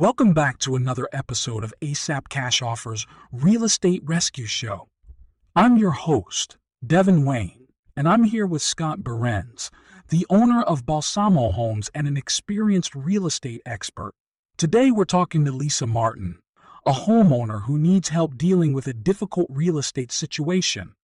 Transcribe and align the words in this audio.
Welcome 0.00 0.32
back 0.32 0.58
to 0.58 0.76
another 0.76 1.08
episode 1.12 1.64
of 1.64 1.74
ASAP 1.82 2.28
Cash 2.28 2.62
Offers 2.62 3.04
Real 3.32 3.64
Estate 3.64 4.00
Rescue 4.04 4.46
Show. 4.46 4.86
I'm 5.56 5.76
your 5.76 5.90
host, 5.90 6.56
Devon 6.86 7.24
Wayne, 7.24 7.66
and 7.96 8.08
I'm 8.08 8.22
here 8.22 8.46
with 8.46 8.62
Scott 8.62 9.02
Berens, 9.02 9.72
the 10.10 10.24
owner 10.30 10.62
of 10.62 10.86
Balsamo 10.86 11.50
Homes 11.50 11.90
and 11.96 12.06
an 12.06 12.16
experienced 12.16 12.94
real 12.94 13.26
estate 13.26 13.60
expert. 13.66 14.12
Today 14.56 14.92
we're 14.92 15.04
talking 15.04 15.44
to 15.44 15.50
Lisa 15.50 15.88
Martin, 15.88 16.38
a 16.86 16.92
homeowner 16.92 17.64
who 17.64 17.76
needs 17.76 18.10
help 18.10 18.38
dealing 18.38 18.72
with 18.72 18.86
a 18.86 18.94
difficult 18.94 19.48
real 19.50 19.78
estate 19.78 20.12
situation. 20.12 20.94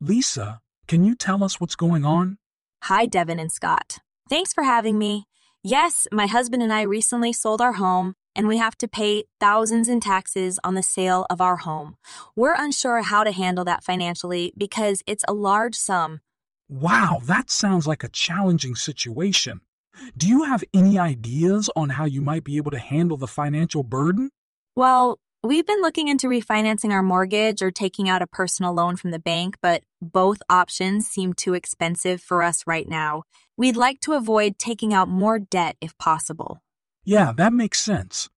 Lisa, 0.00 0.60
can 0.86 1.02
you 1.02 1.16
tell 1.16 1.42
us 1.42 1.60
what's 1.60 1.74
going 1.74 2.04
on? 2.04 2.38
Hi, 2.84 3.04
Devon 3.04 3.40
and 3.40 3.50
Scott. 3.50 3.98
Thanks 4.28 4.52
for 4.52 4.62
having 4.62 4.96
me. 4.96 5.26
Yes, 5.64 6.08
my 6.10 6.26
husband 6.26 6.60
and 6.60 6.72
I 6.72 6.82
recently 6.82 7.32
sold 7.32 7.60
our 7.60 7.74
home, 7.74 8.14
and 8.34 8.48
we 8.48 8.56
have 8.56 8.76
to 8.78 8.88
pay 8.88 9.26
thousands 9.38 9.88
in 9.88 10.00
taxes 10.00 10.58
on 10.64 10.74
the 10.74 10.82
sale 10.82 11.24
of 11.30 11.40
our 11.40 11.58
home. 11.58 11.94
We're 12.34 12.56
unsure 12.58 13.02
how 13.02 13.22
to 13.22 13.30
handle 13.30 13.64
that 13.66 13.84
financially 13.84 14.52
because 14.56 15.04
it's 15.06 15.24
a 15.28 15.32
large 15.32 15.76
sum. 15.76 16.18
Wow, 16.68 17.20
that 17.26 17.48
sounds 17.48 17.86
like 17.86 18.02
a 18.02 18.08
challenging 18.08 18.74
situation. 18.74 19.60
Do 20.16 20.26
you 20.26 20.42
have 20.42 20.64
any 20.74 20.98
ideas 20.98 21.70
on 21.76 21.90
how 21.90 22.06
you 22.06 22.22
might 22.22 22.42
be 22.42 22.56
able 22.56 22.72
to 22.72 22.80
handle 22.80 23.16
the 23.16 23.28
financial 23.28 23.84
burden? 23.84 24.30
Well, 24.74 25.20
we've 25.44 25.66
been 25.66 25.82
looking 25.82 26.08
into 26.08 26.28
refinancing 26.28 26.92
our 26.92 27.02
mortgage 27.02 27.62
or 27.62 27.70
taking 27.70 28.08
out 28.08 28.22
a 28.22 28.26
personal 28.26 28.72
loan 28.72 28.96
from 28.96 29.10
the 29.10 29.18
bank, 29.18 29.56
but 29.60 29.82
both 30.00 30.40
options 30.48 31.06
seem 31.06 31.32
too 31.32 31.54
expensive 31.54 32.20
for 32.20 32.42
us 32.42 32.64
right 32.66 32.88
now. 32.88 33.24
We'd 33.56 33.76
like 33.76 34.00
to 34.00 34.12
avoid 34.12 34.58
taking 34.58 34.94
out 34.94 35.08
more 35.08 35.38
debt 35.38 35.76
if 35.80 35.96
possible. 35.98 36.62
Yeah, 37.04 37.32
that 37.36 37.52
makes 37.52 37.80
sense. 37.80 38.28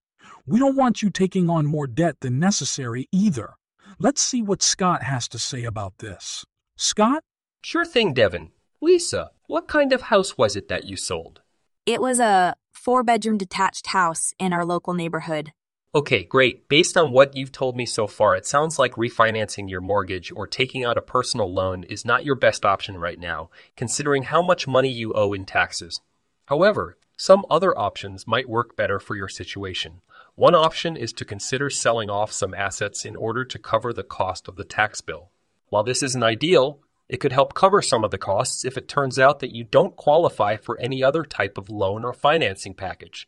We 0.46 0.58
don't 0.58 0.76
want 0.76 1.02
you 1.02 1.10
taking 1.10 1.48
on 1.48 1.66
more 1.66 1.86
debt 1.86 2.16
than 2.20 2.40
necessary 2.40 3.08
either. 3.12 3.54
Let's 3.98 4.20
see 4.20 4.42
what 4.42 4.62
Scott 4.62 5.04
has 5.04 5.28
to 5.28 5.38
say 5.38 5.64
about 5.64 5.98
this. 5.98 6.44
Scott? 6.76 7.22
Sure 7.62 7.84
thing, 7.84 8.12
Devon. 8.12 8.50
Lisa, 8.80 9.30
what 9.46 9.68
kind 9.68 9.92
of 9.92 10.02
house 10.02 10.36
was 10.36 10.56
it 10.56 10.68
that 10.68 10.84
you 10.84 10.96
sold? 10.96 11.40
It 11.86 12.00
was 12.00 12.18
a 12.18 12.56
four 12.72 13.04
bedroom 13.04 13.38
detached 13.38 13.88
house 13.88 14.34
in 14.38 14.52
our 14.52 14.64
local 14.64 14.92
neighborhood. 14.92 15.52
Okay, 15.94 16.24
great. 16.24 16.68
Based 16.68 16.96
on 16.96 17.10
what 17.10 17.34
you've 17.34 17.52
told 17.52 17.74
me 17.74 17.86
so 17.86 18.06
far, 18.06 18.36
it 18.36 18.44
sounds 18.44 18.78
like 18.78 18.92
refinancing 18.96 19.70
your 19.70 19.80
mortgage 19.80 20.30
or 20.30 20.46
taking 20.46 20.84
out 20.84 20.98
a 20.98 21.02
personal 21.02 21.50
loan 21.50 21.84
is 21.84 22.04
not 22.04 22.24
your 22.24 22.34
best 22.34 22.66
option 22.66 22.98
right 22.98 23.18
now, 23.18 23.48
considering 23.76 24.24
how 24.24 24.42
much 24.42 24.68
money 24.68 24.90
you 24.90 25.14
owe 25.14 25.32
in 25.32 25.46
taxes. 25.46 26.00
However, 26.46 26.98
some 27.16 27.46
other 27.48 27.76
options 27.78 28.26
might 28.26 28.48
work 28.48 28.76
better 28.76 29.00
for 29.00 29.16
your 29.16 29.28
situation. 29.28 30.02
One 30.34 30.54
option 30.54 30.98
is 30.98 31.14
to 31.14 31.24
consider 31.24 31.70
selling 31.70 32.10
off 32.10 32.30
some 32.30 32.52
assets 32.52 33.06
in 33.06 33.16
order 33.16 33.42
to 33.46 33.58
cover 33.58 33.94
the 33.94 34.02
cost 34.02 34.48
of 34.48 34.56
the 34.56 34.64
tax 34.64 35.00
bill. 35.00 35.30
While 35.70 35.82
this 35.82 36.02
isn't 36.02 36.22
ideal, 36.22 36.80
it 37.08 37.18
could 37.18 37.32
help 37.32 37.54
cover 37.54 37.80
some 37.80 38.04
of 38.04 38.10
the 38.10 38.18
costs 38.18 38.66
if 38.66 38.76
it 38.76 38.86
turns 38.86 39.18
out 39.18 39.40
that 39.40 39.54
you 39.54 39.64
don't 39.64 39.96
qualify 39.96 40.56
for 40.56 40.78
any 40.78 41.02
other 41.02 41.22
type 41.22 41.56
of 41.56 41.70
loan 41.70 42.04
or 42.04 42.12
financing 42.12 42.74
package. 42.74 43.26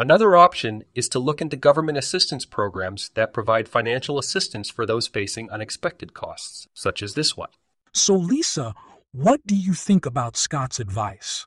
Another 0.00 0.34
option 0.34 0.82
is 0.94 1.10
to 1.10 1.18
look 1.18 1.42
into 1.42 1.56
government 1.58 1.98
assistance 1.98 2.46
programs 2.46 3.10
that 3.16 3.34
provide 3.34 3.68
financial 3.68 4.18
assistance 4.18 4.70
for 4.70 4.86
those 4.86 5.06
facing 5.06 5.50
unexpected 5.50 6.14
costs, 6.14 6.66
such 6.72 7.02
as 7.02 7.12
this 7.12 7.36
one. 7.36 7.50
So, 7.92 8.14
Lisa, 8.14 8.72
what 9.12 9.46
do 9.46 9.54
you 9.54 9.74
think 9.74 10.06
about 10.06 10.38
Scott's 10.38 10.80
advice? 10.80 11.46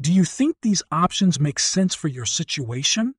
Do 0.00 0.12
you 0.12 0.22
think 0.22 0.58
these 0.62 0.80
options 0.92 1.40
make 1.40 1.58
sense 1.58 1.92
for 1.92 2.06
your 2.06 2.24
situation? 2.24 3.16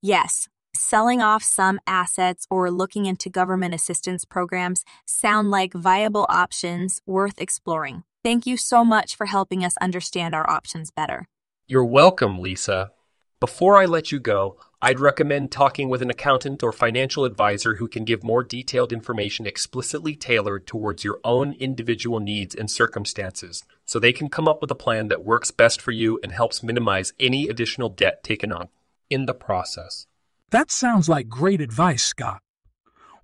Yes, 0.00 0.48
selling 0.74 1.20
off 1.20 1.42
some 1.42 1.78
assets 1.86 2.46
or 2.48 2.70
looking 2.70 3.04
into 3.04 3.28
government 3.28 3.74
assistance 3.74 4.24
programs 4.24 4.82
sound 5.04 5.50
like 5.50 5.74
viable 5.74 6.24
options 6.30 7.02
worth 7.04 7.38
exploring. 7.38 8.02
Thank 8.24 8.46
you 8.46 8.56
so 8.56 8.82
much 8.82 9.14
for 9.14 9.26
helping 9.26 9.62
us 9.62 9.76
understand 9.82 10.34
our 10.34 10.48
options 10.48 10.90
better. 10.90 11.28
You're 11.66 11.84
welcome, 11.84 12.38
Lisa. 12.38 12.92
Before 13.42 13.76
I 13.76 13.86
let 13.86 14.12
you 14.12 14.20
go, 14.20 14.56
I'd 14.80 15.00
recommend 15.00 15.50
talking 15.50 15.88
with 15.88 16.00
an 16.00 16.10
accountant 16.10 16.62
or 16.62 16.70
financial 16.70 17.24
advisor 17.24 17.74
who 17.74 17.88
can 17.88 18.04
give 18.04 18.22
more 18.22 18.44
detailed 18.44 18.92
information 18.92 19.48
explicitly 19.48 20.14
tailored 20.14 20.64
towards 20.64 21.02
your 21.02 21.18
own 21.24 21.54
individual 21.54 22.20
needs 22.20 22.54
and 22.54 22.70
circumstances, 22.70 23.64
so 23.84 23.98
they 23.98 24.12
can 24.12 24.28
come 24.28 24.46
up 24.46 24.60
with 24.60 24.70
a 24.70 24.76
plan 24.76 25.08
that 25.08 25.24
works 25.24 25.50
best 25.50 25.82
for 25.82 25.90
you 25.90 26.20
and 26.22 26.30
helps 26.30 26.62
minimize 26.62 27.14
any 27.18 27.48
additional 27.48 27.88
debt 27.88 28.22
taken 28.22 28.52
on 28.52 28.68
in 29.10 29.26
the 29.26 29.34
process. 29.34 30.06
That 30.50 30.70
sounds 30.70 31.08
like 31.08 31.28
great 31.28 31.60
advice, 31.60 32.04
Scott. 32.04 32.42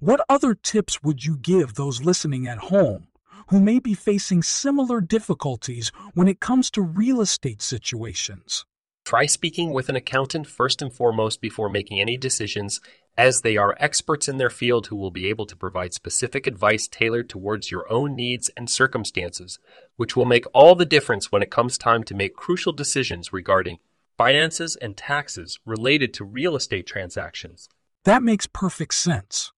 What 0.00 0.20
other 0.28 0.56
tips 0.56 1.00
would 1.00 1.24
you 1.24 1.36
give 1.36 1.74
those 1.74 2.02
listening 2.02 2.48
at 2.48 2.58
home 2.58 3.06
who 3.50 3.60
may 3.60 3.78
be 3.78 3.94
facing 3.94 4.42
similar 4.42 5.00
difficulties 5.00 5.92
when 6.14 6.26
it 6.26 6.40
comes 6.40 6.72
to 6.72 6.82
real 6.82 7.20
estate 7.20 7.62
situations? 7.62 8.64
Try 9.08 9.24
speaking 9.24 9.72
with 9.72 9.88
an 9.88 9.96
accountant 9.96 10.46
first 10.46 10.82
and 10.82 10.92
foremost 10.92 11.40
before 11.40 11.70
making 11.70 11.98
any 11.98 12.18
decisions, 12.18 12.78
as 13.16 13.40
they 13.40 13.56
are 13.56 13.74
experts 13.80 14.28
in 14.28 14.36
their 14.36 14.50
field 14.50 14.88
who 14.88 14.96
will 14.96 15.10
be 15.10 15.30
able 15.30 15.46
to 15.46 15.56
provide 15.56 15.94
specific 15.94 16.46
advice 16.46 16.86
tailored 16.86 17.30
towards 17.30 17.70
your 17.70 17.90
own 17.90 18.14
needs 18.14 18.50
and 18.54 18.68
circumstances, 18.68 19.58
which 19.96 20.14
will 20.14 20.26
make 20.26 20.44
all 20.52 20.74
the 20.74 20.84
difference 20.84 21.32
when 21.32 21.42
it 21.42 21.50
comes 21.50 21.78
time 21.78 22.04
to 22.04 22.14
make 22.14 22.36
crucial 22.36 22.70
decisions 22.70 23.32
regarding 23.32 23.78
finances 24.18 24.76
and 24.76 24.94
taxes 24.94 25.58
related 25.64 26.12
to 26.12 26.22
real 26.22 26.54
estate 26.54 26.86
transactions. 26.86 27.70
That 28.04 28.22
makes 28.22 28.46
perfect 28.46 28.92
sense. 28.92 29.52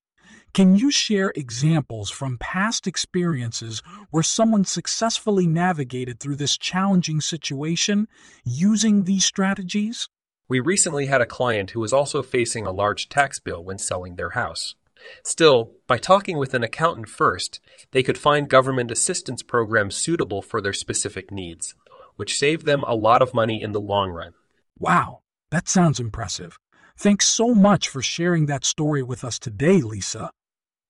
Can 0.52 0.74
you 0.74 0.90
share 0.90 1.32
examples 1.36 2.10
from 2.10 2.36
past 2.38 2.88
experiences 2.88 3.82
where 4.10 4.24
someone 4.24 4.64
successfully 4.64 5.46
navigated 5.46 6.18
through 6.18 6.36
this 6.36 6.58
challenging 6.58 7.20
situation 7.20 8.08
using 8.44 9.04
these 9.04 9.24
strategies? 9.24 10.08
We 10.48 10.58
recently 10.58 11.06
had 11.06 11.20
a 11.20 11.26
client 11.26 11.70
who 11.70 11.78
was 11.78 11.92
also 11.92 12.20
facing 12.20 12.66
a 12.66 12.72
large 12.72 13.08
tax 13.08 13.38
bill 13.38 13.62
when 13.62 13.78
selling 13.78 14.16
their 14.16 14.30
house. 14.30 14.74
Still, 15.22 15.70
by 15.86 15.98
talking 15.98 16.36
with 16.36 16.52
an 16.52 16.64
accountant 16.64 17.08
first, 17.08 17.60
they 17.92 18.02
could 18.02 18.18
find 18.18 18.48
government 18.48 18.90
assistance 18.90 19.44
programs 19.44 19.96
suitable 19.96 20.42
for 20.42 20.60
their 20.60 20.72
specific 20.72 21.30
needs, 21.30 21.76
which 22.16 22.36
saved 22.36 22.66
them 22.66 22.82
a 22.88 22.96
lot 22.96 23.22
of 23.22 23.32
money 23.32 23.62
in 23.62 23.70
the 23.70 23.80
long 23.80 24.10
run. 24.10 24.32
Wow, 24.76 25.20
that 25.52 25.68
sounds 25.68 26.00
impressive. 26.00 26.58
Thanks 26.98 27.28
so 27.28 27.54
much 27.54 27.88
for 27.88 28.02
sharing 28.02 28.46
that 28.46 28.64
story 28.64 29.04
with 29.04 29.22
us 29.22 29.38
today, 29.38 29.80
Lisa. 29.80 30.32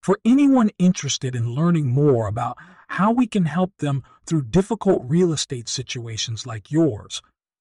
For 0.03 0.19
anyone 0.25 0.71
interested 0.79 1.37
in 1.37 1.55
learning 1.55 1.89
more 1.89 2.27
about 2.27 2.57
how 2.89 3.13
we 3.13 3.27
can 3.27 3.45
help 3.45 3.77
them 3.79 4.03
through 4.27 4.45
difficult 4.45 5.03
real 5.05 5.31
estate 5.33 5.69
situations 5.69 6.47
like 6.47 6.71
yours, 6.71 7.21